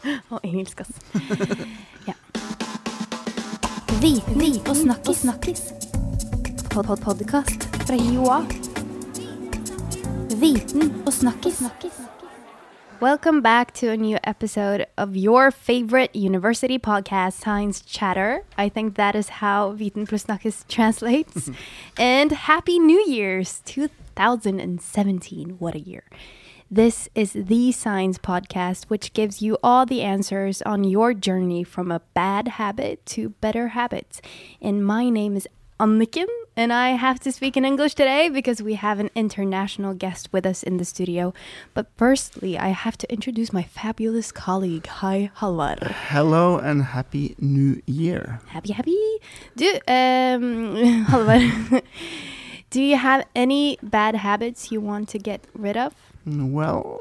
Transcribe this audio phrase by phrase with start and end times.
[0.30, 0.90] Og engelsk, ass.
[2.08, 2.14] ja.
[4.00, 5.16] Viten og snakkis.
[5.16, 5.62] snakkis.
[6.70, 8.40] Pod -pod Podkast fra HiOA.
[10.40, 11.62] Viten og snakkis.
[13.02, 18.40] Welcome back to a new episode of your favorite university podcast, Science Chatter.
[18.58, 21.50] I think that is how Viten plus Snakkis translates.
[21.98, 25.56] and Happy New Year's 2017.
[25.58, 26.02] What a year.
[26.72, 31.90] This is the Science Podcast, which gives you all the answers on your journey from
[31.90, 34.22] a bad habit to better habits.
[34.62, 35.48] And my name is
[35.80, 40.32] Anniken, and I have to speak in English today because we have an international guest
[40.32, 41.34] with us in the studio.
[41.74, 44.86] But firstly, I have to introduce my fabulous colleague.
[44.86, 45.82] Hi, Hallvard.
[45.82, 48.38] Hello and happy new year.
[48.46, 48.96] Happy, happy.
[49.56, 50.76] Do, um,
[51.10, 51.82] Hallvard,
[52.70, 56.09] do you have any bad habits you want to get rid of?
[56.26, 57.00] Well,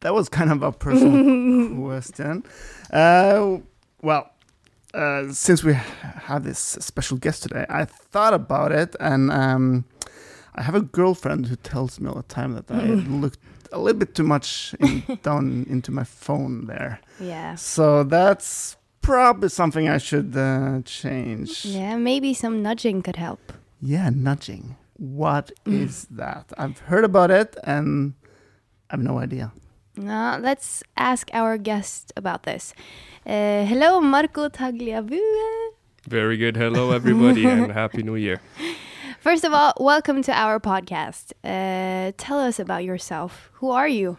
[0.00, 2.44] that was kind of a personal question.
[2.92, 3.58] Uh,
[4.02, 4.30] well,
[4.94, 9.84] uh, since we have this special guest today, I thought about it, and um,
[10.54, 12.84] I have a girlfriend who tells me all the time that I
[13.22, 13.38] looked
[13.72, 17.00] a little bit too much in, down into my phone there.
[17.18, 17.54] Yeah.
[17.54, 21.64] So that's probably something I should uh, change.
[21.64, 23.52] Yeah, maybe some nudging could help.
[23.80, 24.76] Yeah, nudging.
[24.96, 26.52] What is that?
[26.58, 28.14] I've heard about it and
[28.92, 29.50] I have no idea.
[29.98, 32.74] Uh, let's ask our guest about this.
[33.26, 35.18] Uh, hello, Marco Tagliabue.
[36.06, 36.58] Very good.
[36.58, 38.42] Hello, everybody, and Happy New Year.
[39.18, 41.32] First of all, welcome to our podcast.
[41.42, 43.50] Uh, tell us about yourself.
[43.54, 44.18] Who are you?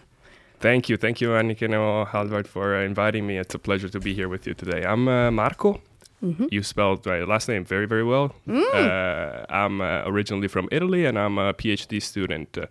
[0.60, 0.98] Thank you.
[0.98, 3.38] Thank you, Annika and Hallvard, for uh, inviting me.
[3.38, 4.84] It's a pleasure to be here with you today.
[4.84, 5.82] I'm uh, Marco.
[6.50, 8.34] You spelled my last name very, very well.
[8.50, 12.68] Uh, I'm uh, originally from Italy, and I'm a PhD student uh,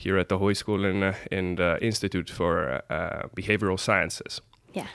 [0.00, 4.40] here at the Høgskolen uh, in the Institute for uh, Behavioral Sciences.
[4.72, 4.86] Yeah.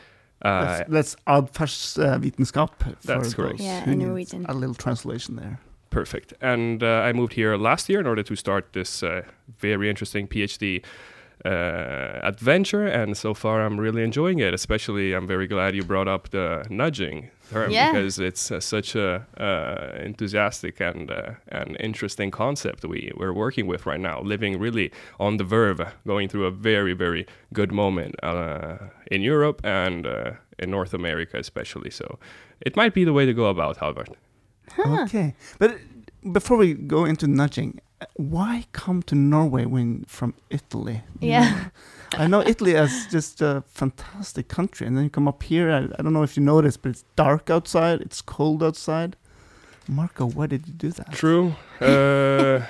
[0.41, 2.69] Uh, That's, that's adferdsvitenskap.
[2.79, 3.57] for That's correct.
[3.57, 4.45] those Yeah, in Norwegian.
[4.47, 5.59] A little translation there.
[5.89, 6.33] Perfect.
[6.41, 9.21] And uh, I moved here last year in order to start this uh,
[9.59, 10.83] very interesting PhD
[11.43, 12.85] uh, adventure.
[12.87, 14.53] And so far, I'm really enjoying it.
[14.53, 17.91] Especially, I'm very glad you brought up the nudging term Yeah.
[17.91, 23.67] because it's uh, such a uh, enthusiastic and uh, and interesting concept we we're working
[23.67, 24.21] with right now.
[24.21, 28.77] Living really on the verve, going through a very very good moment uh,
[29.11, 31.91] in Europe and uh, in North America, especially.
[31.91, 32.17] So,
[32.61, 34.07] it might be the way to go about, Hallvard.
[34.79, 35.35] Okay.
[35.59, 35.77] But
[36.31, 37.79] before we go into nudging,
[38.15, 41.01] why come to Norway when from Italy?
[41.19, 41.49] Yeah.
[41.49, 41.69] know,
[42.17, 45.71] I know Italy is just a fantastic country, and then you come up here.
[45.71, 49.15] I, I don't know if you noticed, but it's dark outside, it's cold outside.
[49.87, 51.11] Marco, why did you do that?
[51.11, 51.55] True.
[51.81, 52.61] Uh,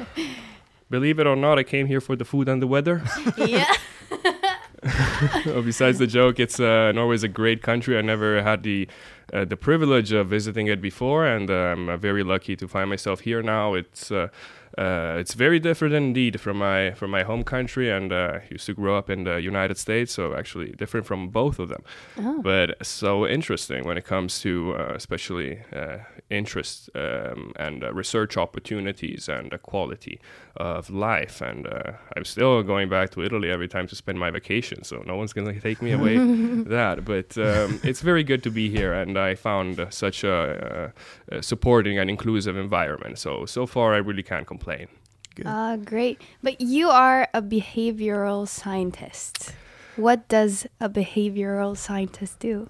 [0.90, 3.04] believe it or not, I came here for the food and the weather.
[3.38, 3.72] yeah.
[4.86, 7.98] Uh, Besides the joke, it's uh, Norway's a great country.
[7.98, 8.88] I never had the
[9.34, 12.88] uh, the privilege of visiting it before, and uh, I'm uh, very lucky to find
[12.88, 13.74] myself here now.
[13.74, 14.12] It's
[14.78, 18.74] uh, it's very different indeed from my from my home country, and uh, used to
[18.74, 21.84] grow up in the United States, so actually different from both of them.
[22.18, 22.42] Oh.
[22.42, 26.00] But so interesting when it comes to uh, especially uh,
[26.30, 30.20] interest um, and uh, research opportunities and the quality
[30.58, 31.42] of life.
[31.42, 35.04] And uh, I'm still going back to Italy every time to spend my vacation, so
[35.06, 36.18] no one's gonna take me away
[36.68, 37.06] that.
[37.06, 40.92] But um, it's very good to be here, and I found such a,
[41.32, 43.20] uh, a supporting and inclusive environment.
[43.20, 44.65] So so far, I really can't complain.
[45.36, 45.46] Good.
[45.48, 46.22] Uh, great.
[46.42, 49.54] But you are a behavioral scientist.
[49.98, 52.70] What does a behavioral scientist do?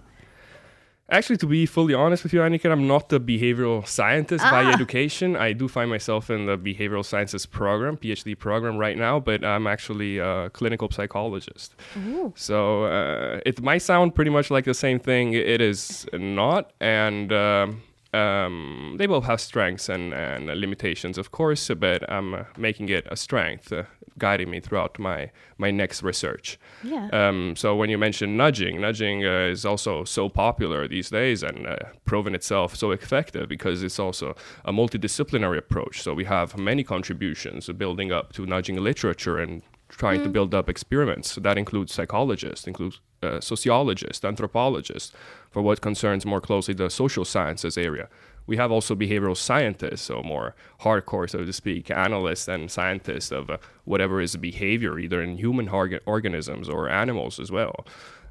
[1.08, 4.74] Actually, to be fully honest with you, Annika, I'm not a behavioral scientist by Ah.
[4.74, 5.36] education.
[5.36, 9.68] I do find myself in the behavioral sciences program, PhD program right now, but I'm
[9.68, 11.76] actually a clinical psychologist.
[12.08, 12.34] Ooh.
[12.36, 15.34] So uh, it might sound pretty much like the same thing.
[15.34, 17.84] It is not, and um,
[18.16, 21.70] um, they both have strengths and, and limitations, of course.
[21.78, 23.84] But I'm uh, making it a strength, uh,
[24.18, 26.58] guiding me throughout my my next research.
[26.84, 27.10] Yeah.
[27.12, 31.68] Um, so when you mention nudging, nudging uh, is also so popular these days and
[31.68, 36.02] uh, proven itself so effective because it's also a multidisciplinary approach.
[36.02, 40.70] So we have many contributions building up to nudging literature and trying to build up
[40.70, 41.32] experiments.
[41.32, 45.12] So that includes psychologists, includes uh, sociologists, anthropologists,
[45.52, 48.10] for what concerns more closely the social sciences area.
[48.48, 53.50] We have also behavioral scientists, so more hardcore, so to speak, analysts and scientists of
[53.50, 57.86] uh, whatever is behavior, either in human orga- organisms or animals as well.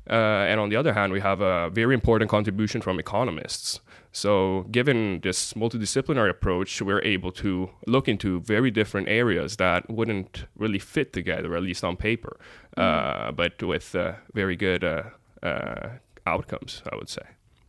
[0.08, 3.80] Uh, and on the other hand, we have a very important contribution from economists.
[4.12, 10.44] So, given this multidisciplinary approach, we're able to look into very different areas that wouldn't
[10.56, 12.38] really fit together, at least on paper,
[12.76, 15.02] uh, but with uh, very good uh,
[15.42, 15.88] uh,
[16.26, 16.82] outcomes.
[16.92, 17.22] I would say.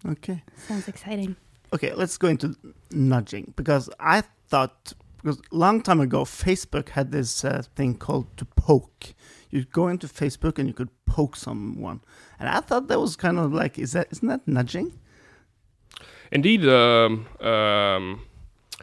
[0.07, 0.43] Okay.
[0.67, 1.35] Sounds exciting.
[1.73, 2.55] Okay, let's go into
[2.91, 8.27] nudging because I thought because a long time ago Facebook had this uh, thing called
[8.37, 9.13] to poke.
[9.49, 12.01] You'd go into Facebook and you could poke someone,
[12.39, 14.93] and I thought that was kind of like is that isn't that nudging?
[16.31, 18.21] Indeed, um, um,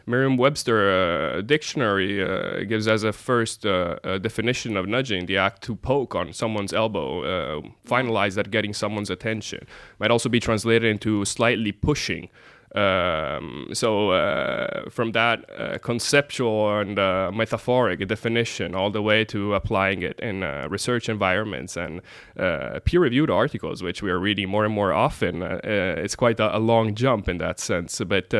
[0.05, 5.61] Merriam-Webster uh, dictionary uh, gives as a first uh, uh definition of nudging the act
[5.63, 9.65] to poke on someone's elbow, uh, finalized at getting someone's attention.
[9.99, 12.29] Might also be translated into slightly pushing.
[12.75, 19.53] Um, so uh, from that uh, conceptual and uh, metaphoric definition all the way to
[19.53, 22.01] applying it in uh, research environments and
[22.35, 26.57] uh, peer-reviewed articles which we are reading more and more often uh, it's quite a,
[26.57, 28.01] a, long jump in that sense.
[28.07, 28.33] But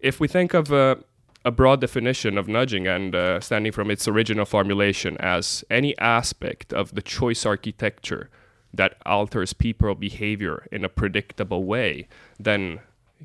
[0.00, 5.16] if we think of a broad definition of nudging and standing from its original formulation
[5.20, 8.30] as any aspect of the choice architecture
[8.74, 12.08] that alters people behavior in a predictable way
[12.38, 12.80] then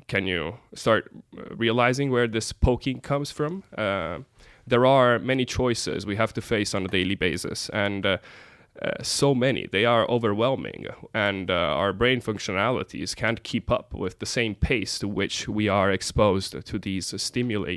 [0.08, 3.62] can you start uh, realizing where this poking comes from?
[3.76, 4.18] Uh,
[4.66, 8.18] there are many choices we have to face on a daily basis, and uh,
[8.82, 9.66] uh, so many.
[9.66, 14.98] They are overwhelming, and uh, our brain functionalities can't keep up with the same pace
[14.98, 17.76] to which we are exposed to these stimuli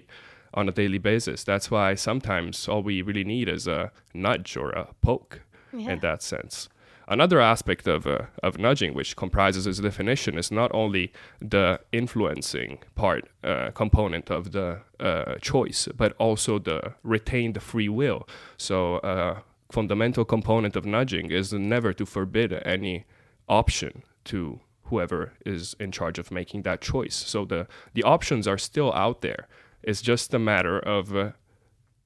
[0.54, 1.44] on a daily basis.
[1.44, 5.42] That's why sometimes all we really need is a nudge or a poke
[5.72, 5.92] yeah.
[5.92, 6.70] in that sense.
[7.12, 11.12] Another aspect of, uh, of nudging, which comprises its definition, is not only
[11.42, 18.28] the influencing part uh, component of the uh, choice, but also the retained free will.
[18.58, 19.40] So, uh,
[19.72, 23.06] fundamental component of nudging is never to forbid any
[23.48, 27.16] option to whoever is in charge of making that choice.
[27.16, 29.48] So, the, the options are still out there.
[29.82, 31.32] It's just a matter of uh,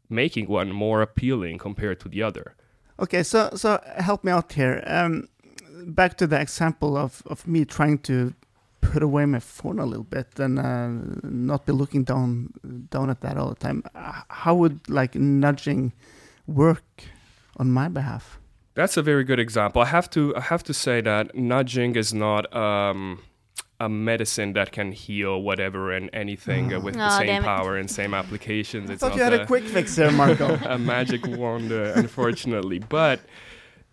[0.10, 2.56] making one more appealing compared to the other.
[3.00, 4.84] Okay, so so help me out here.
[4.86, 5.28] Um,
[5.86, 8.34] back to the example of, of me trying to
[8.82, 10.90] put away my phone a little bit and uh,
[11.24, 12.54] not be looking down
[12.90, 13.84] down at that all the time.
[14.30, 15.94] How would like nudging
[16.48, 17.04] work
[17.58, 18.40] on my behalf?
[18.76, 19.82] That's a very good example.
[19.82, 22.54] I have to I have to say that nudging is not.
[22.56, 23.20] Um,
[23.84, 27.90] a medicine that can heal whatever and anything uh, with oh, the same power and
[27.90, 28.90] same applications.
[28.90, 30.56] I it's thought you had a, a, quick fix there, Marco.
[30.66, 32.80] a magic wand, uh, unfortunately.
[32.80, 33.20] But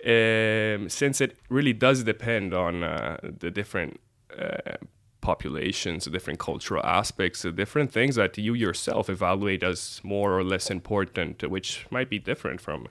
[0.06, 4.00] um, since it really does depend on uh, the different
[4.38, 4.76] uh,
[5.20, 10.44] populations, the different cultural aspects, the different things that you yourself evaluate as more or
[10.44, 12.87] less important, which might be different from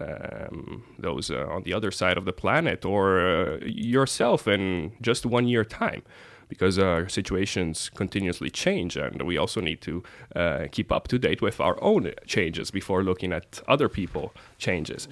[0.00, 5.26] um, those uh, on the other side of the planet or uh, yourself in just
[5.26, 6.02] one year time
[6.48, 10.02] because our situations continuously change and we also need to
[10.36, 15.08] uh, keep up to date with our own changes before looking at other people changes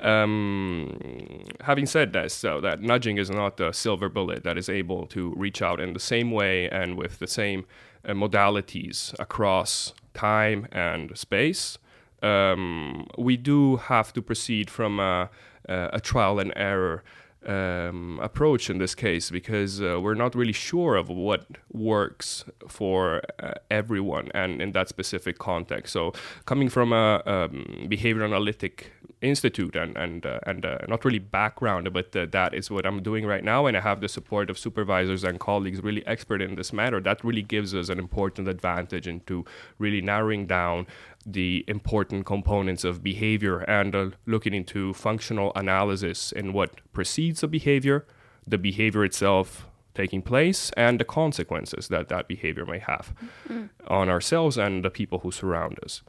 [0.00, 5.06] um, having said that, so that nudging is not a silver bullet that is able
[5.06, 7.64] to reach out in the same way and with the same
[8.04, 11.78] uh, modalities across time and space.
[12.22, 15.30] Um, we do have to proceed from a,
[15.66, 17.02] a trial and error
[17.46, 23.22] um, approach in this case because uh, we're not really sure of what works for
[23.38, 25.92] uh, everyone and in that specific context.
[25.92, 26.12] So,
[26.44, 28.92] coming from a um, behavior analytic
[29.22, 33.02] institute and and uh, and uh, not really background, but uh, that is what I'm
[33.02, 36.56] doing right now, and I have the support of supervisors and colleagues really expert in
[36.56, 37.00] this matter.
[37.00, 39.44] That really gives us an important advantage into
[39.78, 40.86] really narrowing down
[41.26, 47.48] the important components of behavior and uh, looking into functional analysis and what precedes a
[47.48, 48.06] behavior,
[48.46, 53.12] the behavior itself taking place, and the consequences that that behavior may have
[53.48, 53.66] mm-hmm.
[53.88, 56.02] on ourselves and the people who surround us.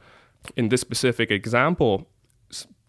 [0.56, 2.06] In this specific example,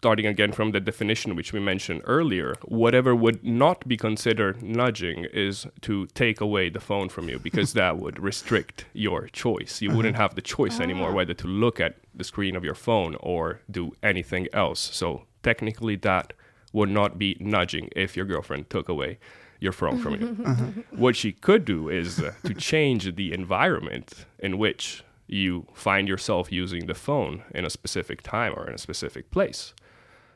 [0.00, 5.26] starting again from the definition which we mentioned earlier, whatever would not be considered nudging
[5.30, 9.82] is to take away the phone from you because that would restrict your choice.
[9.82, 11.12] You wouldn't have the choice anymore ah.
[11.12, 14.80] whether to look at the screen of your phone or do anything else.
[14.80, 16.32] So technically, that
[16.72, 19.18] would not be nudging if your girlfriend took away
[19.58, 20.36] your phone from you.
[20.46, 20.64] Uh-huh.
[20.92, 26.50] What she could do is uh, to change the environment in which you find yourself
[26.50, 29.74] using the phone in a specific time or in a specific place.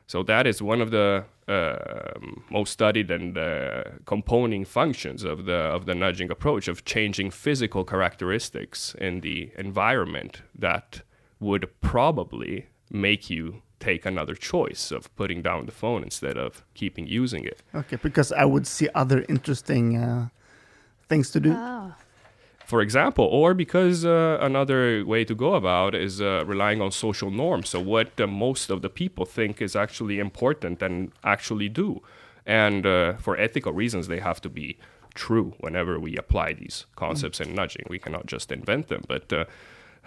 [0.07, 2.19] So that is one of the uh,
[2.49, 7.83] most studied and uh, componing functions of the of the nudging approach of changing physical
[7.83, 11.01] characteristics in the environment that
[11.39, 17.05] would probably make you take another choice of putting down the phone instead of keeping
[17.07, 17.61] using it.
[17.73, 20.29] Okay, because I would see other interesting uh,
[21.09, 21.53] things to do.
[21.53, 21.93] Oh
[22.65, 27.29] for example, or because uh, another way to go about is uh, relying on social
[27.29, 27.69] norms.
[27.69, 32.01] So, what uh, most of the people think is actually important and actually do.
[32.45, 34.77] and uh, for ethical reasons, they have to be
[35.15, 37.85] true whenever we apply these concepts in nudging.
[37.89, 39.45] We cannot just invent them, but uh,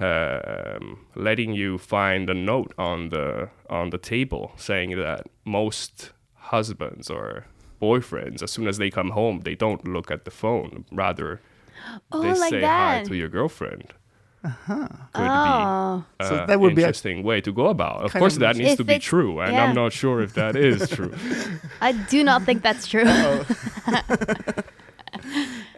[0.00, 7.10] um, letting you find a note on the on the table saying that most husbands
[7.10, 7.46] or
[7.80, 10.84] boyfriends, as soon as they come home, they don't look at the phone.
[10.92, 11.40] Rather,
[12.12, 12.98] Oh, they like say that.
[12.98, 13.92] hi to your girlfriend.
[14.42, 16.04] Could Oh.
[16.20, 18.04] be So uh, that would be a- interesting way to go about.
[18.04, 19.64] Of course, of- that needs to be true, and yeah.
[19.64, 21.12] I'm not sure if that is true.
[21.80, 23.04] I do not think that's true.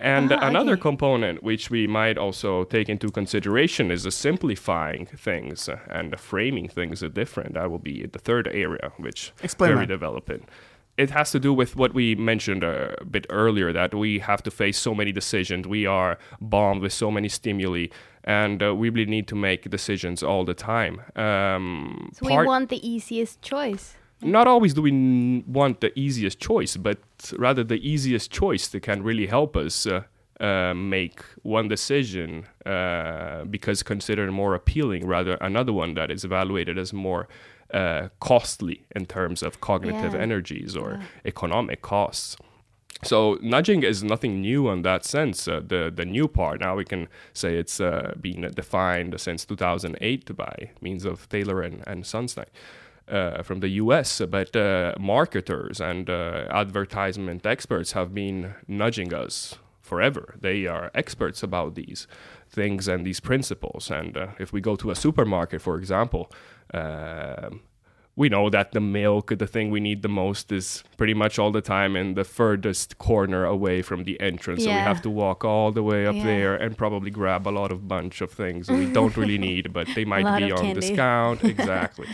[0.02, 0.80] And Ah, another okay.
[0.83, 6.69] component which we might also take into consideration is the simplifying things and the framing
[6.69, 7.52] things different.
[7.54, 9.92] That will be the third area, which Explain very that.
[9.92, 10.47] developing.
[10.97, 14.42] It has to do with what we mentioned uh, a bit earlier that we have
[14.42, 15.66] to face so many decisions.
[15.66, 17.87] We are bombed with so many stimuli,
[18.25, 21.00] and uh, we really need to make decisions all the time.
[21.16, 23.97] Um, so we want the easiest choice.
[24.20, 26.99] not always do we n- want the easiest choice, but
[27.38, 30.02] rather the easiest choice that can really help us uh,
[30.40, 36.78] uh, make one decision uh, because considered more appealing, rather another one that is evaluated
[36.78, 37.28] as more
[37.74, 40.20] uh, costly in terms of cognitive Yeah.
[40.22, 41.02] energies or Yeah.
[41.24, 42.36] economic costs.
[43.02, 45.48] So nudging is nothing new in that sense.
[45.48, 50.36] Uh, the the new part now we can say it's uh, been defined since 2008
[50.36, 52.48] by means of Thaler and, and Sunstein
[53.08, 54.20] uh, from the U.S.
[54.28, 60.34] But uh, marketers and uh, advertisement experts have been nudging us forever.
[60.40, 62.06] They are experts about these
[62.50, 63.90] things and these principles.
[63.90, 66.30] And uh, if we go to a supermarket, for example.
[66.75, 67.61] Um,
[68.16, 71.50] we know that the milk, the thing we need the most, is pretty much all
[71.52, 74.64] the time in the furthest corner away from the entrance.
[74.64, 76.25] So we have to walk all the way up Yeah.
[76.25, 79.87] there and probably grab a lot of bunch of things we don't really need, but
[79.95, 80.80] they might be on candy.
[80.80, 81.45] discount.
[81.54, 82.09] Exactly.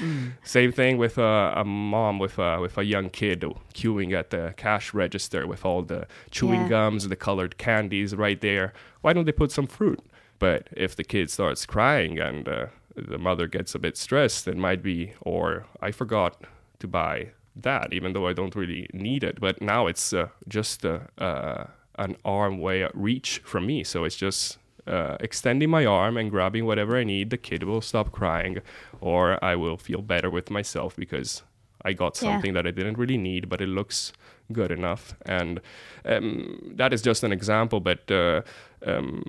[0.44, 3.40] Same thing with a, a mom with a with a young kid
[3.74, 6.68] queuing at the cash register with all the chewing Yeah.
[6.68, 8.72] gums, the colored candies right there.
[9.00, 10.00] Why don't they put some fruit?
[10.38, 14.56] But if the kid starts crying and uh, the mother gets a bit stressed, it
[14.56, 16.42] might be, or I forgot
[16.78, 19.40] to buy that, even though I don't really need it.
[19.40, 21.66] But now it's uh, just uh, uh,
[21.98, 23.84] an arm way reach from me.
[23.84, 27.30] So it's just uh, extending my arm and grabbing whatever I need.
[27.30, 28.58] The kid will stop crying,
[29.00, 31.42] or I will feel better with myself because
[31.88, 32.28] I got Yeah.
[32.30, 34.12] something that I didn't really need, but it looks
[34.52, 35.14] good enough.
[35.38, 35.60] And
[36.04, 38.42] um, that is just an example, but uh,
[38.86, 39.22] um,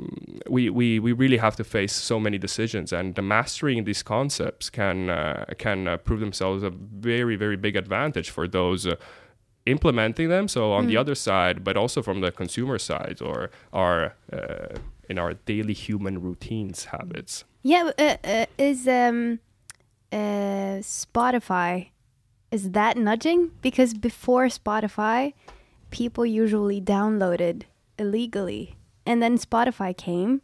[0.50, 4.70] we, we, we really have to face so many decisions, and the mastering these concepts
[4.70, 6.70] can uh, can uh, prove themselves a
[7.10, 8.88] very very big advantage for those.
[8.88, 8.96] Uh,
[9.66, 14.16] implementing them so on the other side but also from the consumer side or our
[14.32, 14.78] uh,
[15.10, 19.40] in our daily human routines habits Yeah, uh, uh, is um,
[20.12, 21.90] uh, Spotify
[22.52, 23.52] is that nudging?
[23.62, 25.34] Because before Spotify,
[25.92, 27.64] people usually downloaded
[27.98, 28.76] illegally,
[29.06, 30.42] and then Spotify came,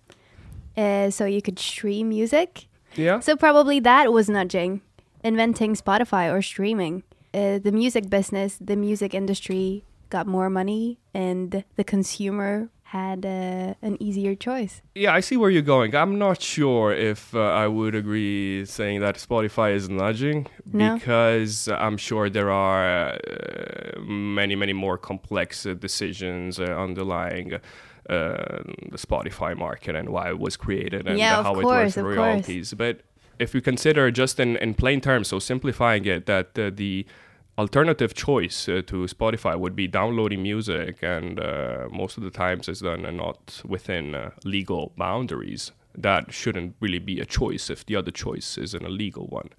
[0.76, 2.68] uh, so you could stream music.
[2.96, 4.82] yeah So probably that was nudging,
[5.24, 7.04] inventing Spotify or streaming.
[7.34, 13.74] Uh, the music business, the music industry got more money, and the consumer had uh,
[13.88, 14.74] an easier choice.
[15.04, 15.90] Yeah, I see where you're going.
[16.02, 20.40] I'm not sure if uh, I would agree saying that Spotify is nudging
[20.72, 20.96] No?
[20.96, 21.54] because
[21.86, 24.00] I'm sure there are uh,
[24.40, 27.48] many, many more complex uh, decisions uh, underlying.
[28.10, 32.18] Uh, the Spotify market and why it was created and Yeah, how it works course.
[32.18, 32.74] royalties.
[32.84, 32.96] But
[33.40, 37.06] if you consider just in, in plain terms, so simplifying it, that uh, the
[37.58, 42.68] alternative choice uh, to Spotify would be downloading music, and uh, most of the times
[42.68, 45.72] it's done uh, not within uh, legal boundaries.
[45.96, 49.50] That shouldn't really be a choice if the other choice is an illegal one.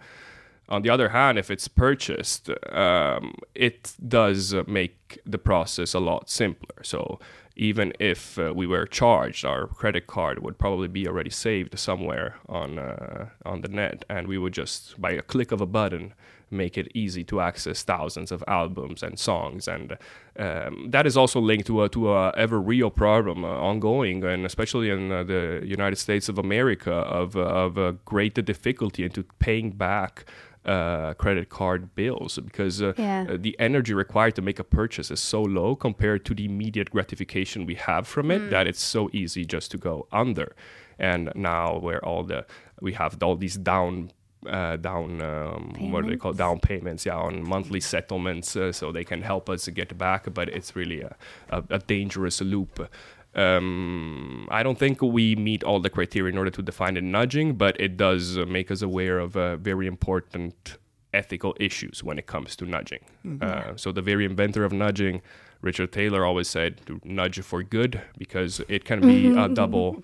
[0.68, 6.30] On the other hand, if it's purchased, um, it does make the process a lot
[6.30, 6.82] simpler.
[6.82, 7.20] So
[7.54, 12.36] even if uh, we were charged, our credit card would probably be already saved somewhere
[12.48, 16.14] on uh, on the net, and we would just by a click of a button
[16.54, 19.98] make it easy to access thousands of albums and songs, and
[20.38, 24.46] um, that is also linked to a to a ever real problem uh, ongoing, and
[24.46, 29.22] especially in uh, the United States of America, of uh, of uh, greater difficulty into
[29.38, 30.24] paying back
[30.64, 33.26] uh, credit card bills because uh, Yeah.
[33.28, 36.90] uh, the energy required to make a purchase is so low compared to the immediate
[36.90, 40.54] gratification we have from it that it's so easy just to go under.
[40.98, 42.46] And now where all the
[42.80, 44.10] we have all these down.
[44.46, 46.36] Uh, down, um, what do they call it?
[46.36, 47.06] down payments?
[47.06, 50.32] Yeah, on monthly settlements, uh, so they can help us get back.
[50.34, 51.16] But it's really a,
[51.50, 52.88] a, a dangerous loop.
[53.34, 57.54] Um, I don't think we meet all the criteria in order to define a nudging,
[57.54, 60.76] but it does uh, make us aware of a very important
[61.12, 63.00] ethical issues when it comes to nudging.
[63.40, 65.22] Uh, so the very inventor of nudging,
[65.62, 70.02] Richard Thaler, always said to nudge for good because it can be a double.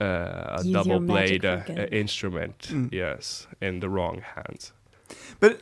[0.00, 2.88] Uh, a Use double magic blade uh, instrument, Mm.
[2.92, 4.72] yes, in the wrong hands.
[5.40, 5.60] But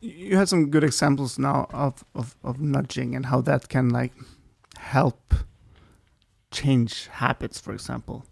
[0.00, 4.12] you had some good examples now of, of, of nudging and how that can like
[4.78, 5.34] help
[6.50, 8.24] change habits, for example.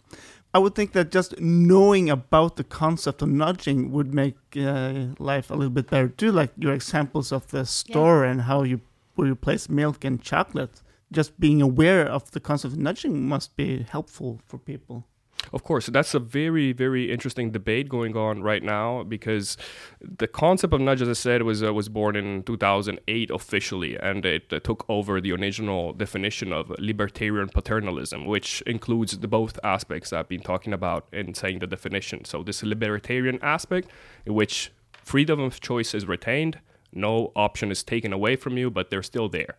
[0.53, 5.49] I would think that just knowing about the concept of nudging would make uh, life
[5.51, 6.33] a little bit better too.
[6.33, 8.81] Like your examples of the store and how you
[9.15, 10.83] where you place milk and chocolate.
[11.13, 15.05] Just being aware of the concept of nudging must be helpful for people.
[15.53, 19.57] Of course, that's a very, very interesting debate going on right now because
[20.01, 24.25] the concept of nudge, as I said, was uh, was born in 2008 officially, and
[24.25, 30.13] it uh, took over the original definition of libertarian paternalism, which includes the both aspects
[30.13, 32.25] I've been talking about in saying the definition.
[32.25, 33.89] So this libertarian aspect,
[34.27, 34.71] in which
[35.03, 36.61] freedom of choice is retained,
[36.93, 39.57] no option is taken away from you, but they're still there.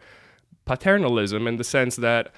[0.66, 2.32] Paternalism, in the sense that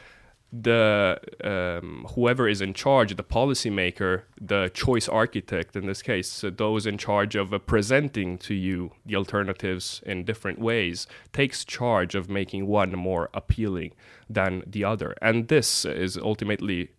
[0.56, 6.52] the um, whoever is in charge, the policymaker, the choice architect in this case, uh,
[6.56, 12.14] those in charge of uh, presenting to you the alternatives in different ways, takes charge
[12.14, 13.94] of making one more appealing
[14.30, 16.92] than the other, and this is ultimately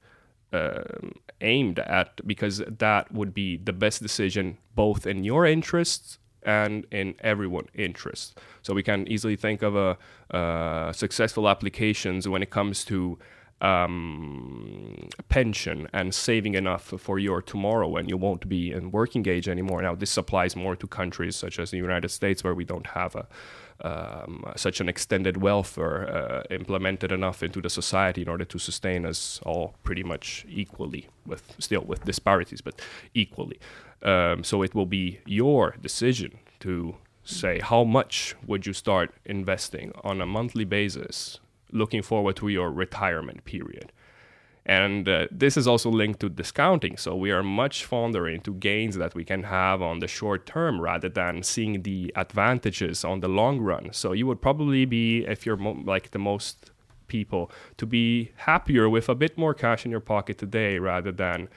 [0.52, 6.86] um, aimed at because that would be the best decision both in your interests and
[6.90, 8.38] in everyone's interest.
[8.62, 9.96] So we can easily think of a
[10.36, 13.18] uh, successful applications when it comes to
[13.60, 19.48] um, pension and saving enough for your tomorrow when you won't be in working age
[19.48, 19.82] anymore.
[19.82, 23.14] Now this applies more to countries such as the United States where we don't have
[23.14, 23.26] a
[23.82, 29.04] um, such an extended welfare uh, implemented enough into the society in order to sustain
[29.04, 32.80] us all pretty much equally, with still with disparities, but
[33.14, 33.58] equally.
[34.02, 39.92] Um, so it will be your decision to say how much would you start investing
[40.04, 41.40] on a monthly basis,
[41.74, 43.92] looking forward to your retirement period.
[44.66, 46.96] And uh, this is also linked to discounting.
[46.96, 50.80] So we are much fonder into gains that we can have on the short term
[50.80, 53.92] rather than seeing the advantages on the long run.
[53.92, 56.70] So you would probably be, if you're mo- like the most
[57.08, 61.48] people, to be happier with a bit more cash in your pocket today rather than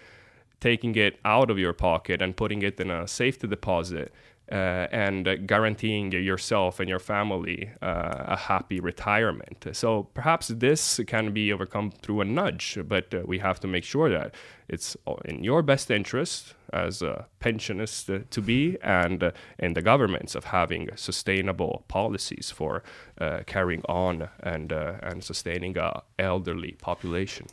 [0.60, 4.12] taking it out of your pocket and putting it in a safety deposit
[4.52, 9.66] uh, and guaranteeing yourself and your family uh, a happy retirement.
[9.74, 13.84] So perhaps this can be overcome through a nudge, but uh, we have to make
[13.84, 14.34] sure that
[14.70, 19.82] it's in your best interest as a pensionist uh, to be and uh, in the
[19.82, 22.84] governments of having sustainable policies for
[23.20, 27.48] uh, carrying on and, and sustaining a elderly population.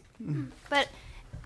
[0.69, 0.89] But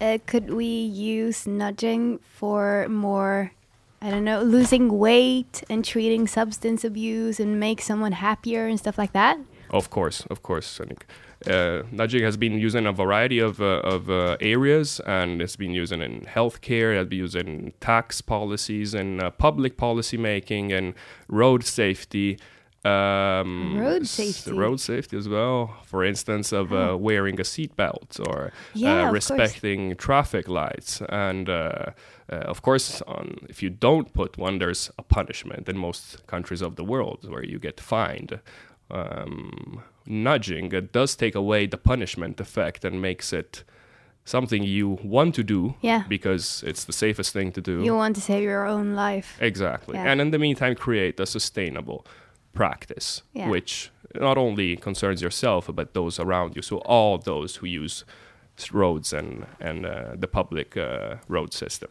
[0.01, 3.53] uh, could we use nudging for more,
[4.01, 8.97] I don't know, losing weight and treating substance abuse and make someone happier and stuff
[8.97, 9.39] like that?
[9.71, 10.81] Of course, of course.
[10.81, 11.05] I think
[11.47, 15.57] uh, nudging has been used in a variety of, uh, of uh, areas, and it's
[15.57, 20.73] been used in healthcare, it's been used in tax policies, and uh, public policy making,
[20.73, 20.95] and
[21.29, 22.39] road safety.
[22.85, 24.53] Um, Road safety.
[24.53, 25.75] road safety as well.
[25.85, 31.51] For instance, of uh, wearing a seatbelt or Yeah, uh, respecting traffic lights, and
[32.29, 36.77] of course, on, if you don't put one, there's a punishment in most countries of
[36.77, 38.41] the world where you get fined
[38.91, 43.63] um, nudging it does take away the punishment effect and makes it
[44.25, 46.05] something you want to do Yeah.
[46.09, 49.37] because it's the safest thing to do You want to save your own life.
[49.41, 50.11] exactly Yeah.
[50.11, 52.07] and in the meantime create a sustainable
[52.55, 53.49] practice Yeah.
[53.51, 58.05] which not only concerns yourself but those around you so all those who use
[58.73, 61.91] roads and and uh, the public uh, road system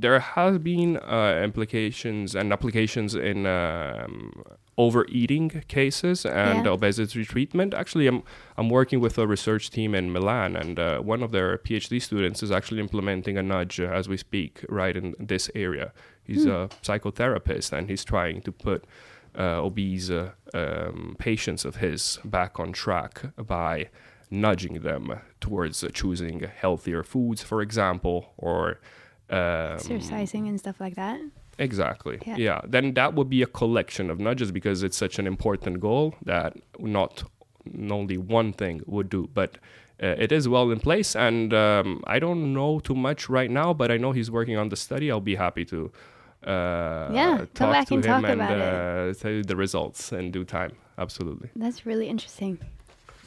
[0.00, 4.30] there has been uh, implications and applications in um,
[4.76, 6.72] overeating cases and Yeah.
[6.72, 7.74] obesity treatment.
[7.74, 8.22] Actually, I'm
[8.56, 12.42] I'm working with a research team in Milan, and uh, one of their PhD students
[12.42, 15.92] is actually implementing a nudge as we speak, right in this area.
[16.22, 18.84] He's a psychotherapist, and he's trying to put
[19.38, 23.88] uh, obese uh, um, patients of his back on track by
[24.30, 28.80] nudging them towards choosing healthier foods, for example, or
[29.30, 31.20] um, Exercising and stuff like that.
[31.58, 32.18] Exactly.
[32.26, 32.36] Yeah.
[32.36, 32.60] Yeah.
[32.66, 36.56] Then that would be a collection of nudges because it's such an important goal that
[36.78, 37.24] not
[37.90, 39.58] only one thing would do, but
[40.02, 41.16] uh, it is well in place.
[41.16, 44.68] And um, I don't know too much right now, but I know he's working on
[44.68, 45.10] the study.
[45.10, 45.90] I'll be happy to.
[46.46, 49.56] Uh, Yeah, come talk back to and him talk and about uh, tell you the
[49.56, 50.72] results in due time.
[50.96, 51.50] Absolutely.
[51.56, 52.58] That's really interesting.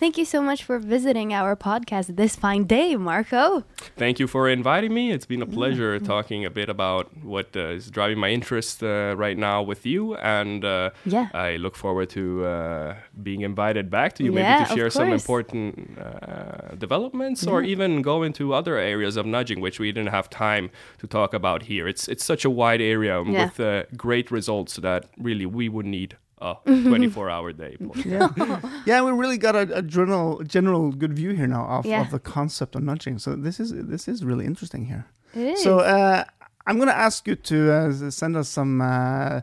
[0.01, 3.63] Thank you so much for visiting our podcast this fine day, Marco.
[3.97, 5.11] Thank you for inviting me.
[5.11, 9.13] It's been a pleasure talking a bit about what uh, is driving my interest uh,
[9.15, 11.27] right now with you, and uh, Yeah.
[11.35, 15.13] I look forward to uh, being invited back to you, Yeah, maybe to share some
[15.13, 20.31] important uh, developments, or even go into other areas of nudging, which we didn't have
[20.31, 21.87] time to talk about here.
[21.87, 23.43] It's it's such a wide area Yeah.
[23.45, 27.77] with uh, great results that really we would need a 24-hour day.
[27.93, 27.97] for.
[27.99, 28.29] Yeah,
[28.85, 32.01] yeah, we really got a, a general general good view here now of, Yeah.
[32.01, 33.19] of the concept of nudging.
[33.19, 35.05] So this is this is really interesting here.
[35.35, 35.63] It is.
[35.63, 36.23] So uh,
[36.67, 39.41] I'm going to ask you to uh, send us some uh,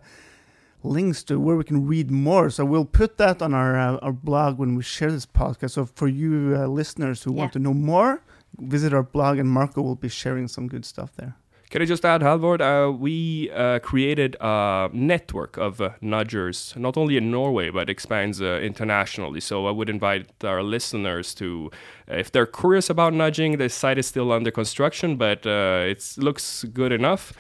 [0.83, 2.51] links to where we can read more.
[2.51, 5.71] So we'll put that on our uh, our blog when we share this podcast.
[5.73, 7.39] So for you uh, listeners who Yeah.
[7.41, 8.23] want to know more,
[8.59, 11.35] visit our blog, and Marco will be sharing some good stuff there.
[11.71, 12.63] Can I just add, Hallvard?
[12.63, 18.41] Uh, we uh, created a network of uh, nudgers, not only in Norway, but expands
[18.41, 19.41] uh, internationally.
[19.41, 21.71] So I would invite our listeners to,
[22.11, 26.15] uh, if they're curious about nudging, the site is still under construction, but uh, it
[26.17, 27.35] looks good enough.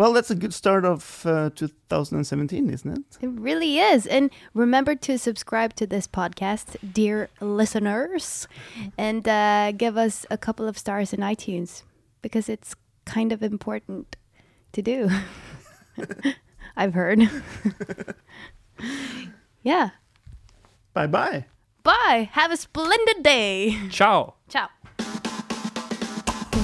[0.00, 3.18] Well, that's a good start of uh, 2017, isn't it?
[3.20, 4.06] It really is.
[4.06, 8.48] And remember to subscribe to this podcast, dear listeners,
[8.96, 11.82] and uh, give us a couple of stars in iTunes
[12.22, 14.16] because it's kind of important
[14.72, 15.10] to do.
[16.78, 17.20] I've heard.
[19.62, 19.90] yeah.
[20.94, 21.44] Bye bye.
[21.82, 22.30] Bye.
[22.32, 23.76] Have a splendid day.
[23.90, 24.36] Ciao!
[24.48, 24.68] Ciao.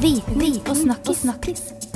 [0.01, 1.21] Viten og snakkis.
[1.21, 1.96] snakkis.